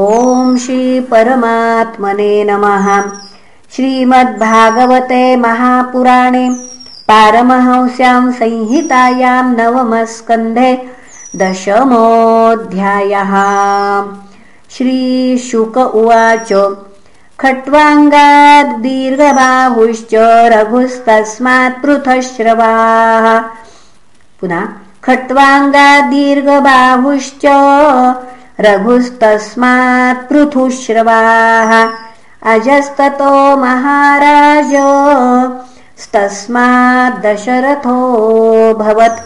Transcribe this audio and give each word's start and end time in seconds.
ॐ 0.00 0.56
श्रीपरमात्मने 0.56 2.44
नमः। 2.44 2.86
श्रीमद्भागवते 3.76 5.24
महापुराणे 5.36 6.48
पारमहंस्यां 7.08 8.30
संहितायां 8.32 9.44
नवमस्कन्धे 9.56 10.70
दशमोऽध्यायः। 11.36 13.32
श्रीशुक 14.76 15.76
उवाच 15.76 16.52
खट्वाङ्गाद्दीर्घबाहुश्च 17.40 20.14
रघुस्तस्मात् 20.54 21.80
पृथश्रवाः। 21.82 23.26
पुनः 24.40 24.64
खट्वाङ्गाद्दीर्घबाहुश्च 25.04 27.44
रघुस्तस्मात् 28.60 30.28
पृथुश्रवाः। 30.28 31.72
अजस्ततो 32.52 33.56
महाराज 33.56 34.74
भवत्। 38.78 39.20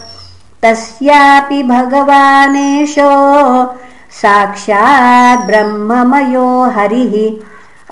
तस्यापि 0.63 1.61
भगवानेश 1.63 2.95
साक्षात् 4.21 5.45
ब्रह्ममयो 5.45 6.47
हरिः। 6.75 7.15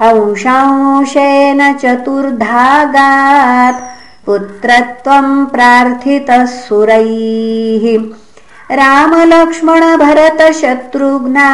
अंशांशेन 0.09 1.73
चतुर्धागात् 1.73 3.81
पुत्रत्वम् 4.25 5.45
प्रार्थितः 5.45 6.45
सुरैः 6.45 8.24
रामलक्ष्मणभरतशत्रुघ्ना 8.71 11.49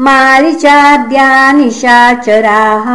मारिचाद्यानिशाचराः। 0.00 2.86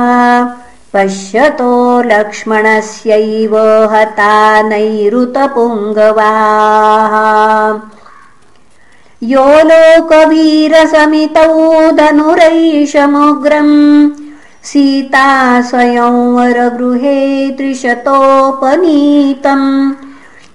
पश्यतो 0.93 2.01
लक्ष्मणस्यैव 2.01 3.55
हता 3.93 4.61
नैरुतपुङ्गवाः 4.61 7.15
यो 9.25 9.43
लोकवीरसमितौ 9.43 11.91
धनुरैषमुग्रम्। 11.91 14.09
सीता 14.63 15.61
स्वयंवरगृहे 15.61 17.51
त्रिशतोपनीतम्। 17.51 19.91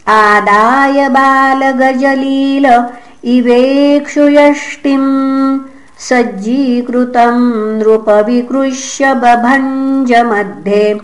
आदाय 0.09 1.09
बालगजलील 1.09 2.85
इवेक्षुयष्टिम् 3.25 5.59
सज्जीकृतम् 5.99 7.79
नृपविकृष्य 7.79 9.15
बभञ्जमध्ये। 9.15 11.01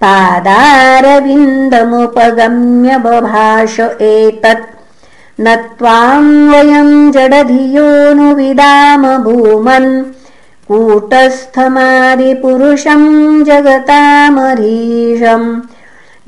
पादारविन्दमुपगम्य 0.05 2.99
बभाष 2.99 3.81
एतत्। 3.81 4.79
न 5.41 5.57
त्वाम् 5.57 6.51
वयम् 6.51 7.13
जडधियोऽनुविदाम 7.13 9.19
भूमन्। 9.19 10.05
कूटस्थमादिपुरुषम् 10.69 13.45
जगतामरीशम् 13.45 15.61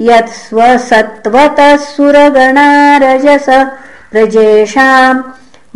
यत्स्वसत्त्वतः 0.00 1.76
सुरगणारजस 1.76 3.66
प्रजेशाम् 4.12 5.22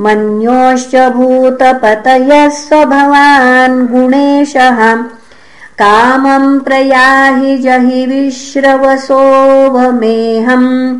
मन्योश्च 0.01 0.97
भूतपतयः 0.97 2.49
स्वभवान् 2.49 3.89
गुणेशः 3.89 4.97
कामम् 5.81 6.61
प्रयाहि 6.61 7.59
जहि 7.59 8.07
विश्रवसोभमेऽहम् 8.07 10.99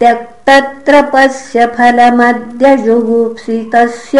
त्यक्तत्र 0.00 0.94
पश्य 1.12 1.58
फलमद्य 1.76 2.66
जुगुप्सितस्य 2.84 4.18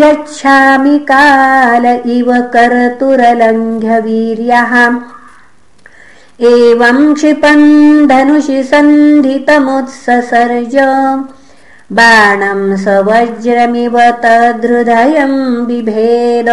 यच्छामि 0.00 0.96
काल 1.10 1.84
इव 2.16 2.28
कर्तुरलङ्घ्यवीर्यः 2.54 4.72
एवम् 6.52 7.14
क्षिपन् 7.14 7.66
धनुषि 8.08 8.58
सन्धितमुत्ससर्ज 8.70 10.74
बाणम् 11.94 12.76
स 12.82 12.84
वज्रमिव 13.06 13.96
तदृदयम् 14.22 15.66
बिभेद 15.66 16.48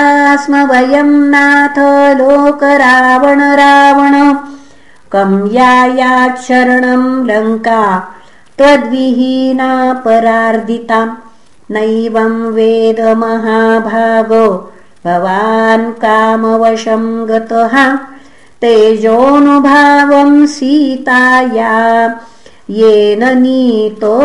स्म 0.43 0.53
वयं 0.71 1.09
नाथ 1.33 1.77
लोकरावण 2.19 3.39
रावण 3.61 4.15
कं 5.13 5.31
यायाच्छरणं 5.57 7.03
लङ्का 7.29 7.81
त्वद्विहीना 8.61 9.93
परार्दिताम् 10.05 11.15
नैवं 11.71 12.33
वेद 12.55 12.99
महाभागो 13.21 14.47
भवान् 15.05 15.93
कामवशं 15.93 17.03
गतः। 17.29 17.73
तेजोऽनुभावं 18.61 20.45
सीताया 20.45 21.73
येन 22.69 23.23
नीतो 23.41 24.17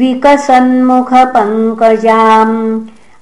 विकसन्मुखपङ्कजाम् 0.00 2.56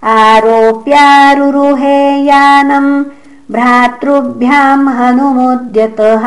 आरोप्यारुरुहे 0.04 1.98
यानम् 2.26 2.90
भ्रातृभ्याम् 3.52 4.88
हनुमुद्यतः 4.98 6.24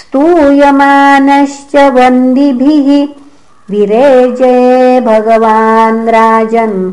स्तूयमानश्च 0.00 1.76
वन्दिभिः 1.76 2.88
विरेजे 3.70 5.00
भगवान् 5.00 6.08
राजन् 6.08 6.92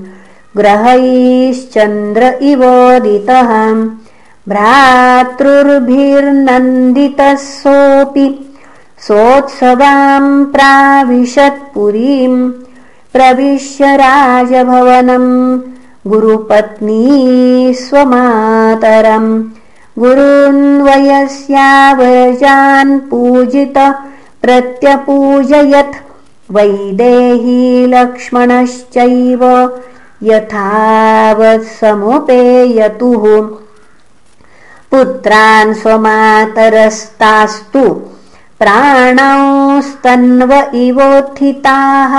ग्रहैश्चन्द्र 0.58 2.38
इवोदितः। 2.42 3.50
भ्रातृर्भिर्नन्दितः 4.50 7.36
सोऽपि 7.36 8.56
सोत्सवाम् 9.00 10.46
प्राविशत्पुरीम् 10.46 12.52
प्रविश्य 13.14 13.86
राजभवनम् 13.98 15.30
गुरुपत्नी 16.10 17.74
स्वमातरम् 17.78 19.32
गुरुन्वयस्यावजान् 20.02 22.92
पूजित 23.10 23.78
प्रत्यपूजयत् 24.44 25.96
वैदेही 26.56 27.58
लक्ष्मणश्चैव 27.94 29.44
यथावत्समुपेयतुः 30.30 33.26
पुत्रान् 34.92 35.74
स्वमातरस्तास्तु 35.82 37.84
प्राणौस्तन्व 38.62 40.52
इवोत्थिताः 40.86 42.16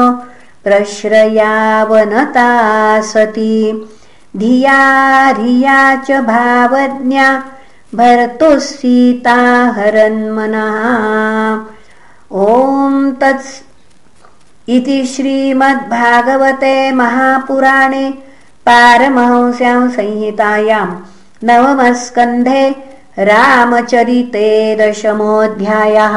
प्रश्रयावनता 0.64 2.50
सती। 3.10 3.56
धिया 4.36 4.80
धिया 5.38 5.78
च 6.06 6.20
भावज्ञा 6.30 7.28
भर्तुः 7.94 8.58
सीता 8.68 9.36
हरन्मनः। 9.76 10.82
ॐ 12.46 13.10
तत्स् 13.20 13.54
इति 14.76 14.98
श्रीमद्भागवते 15.12 16.74
महापुराणे 16.92 18.04
पारमहंस्यां 18.66 19.88
संहितायाम् 19.90 20.96
नवमस्कन्धे 21.48 22.62
रामचरिते 23.28 24.48
दशमोऽध्यायः 24.80 26.16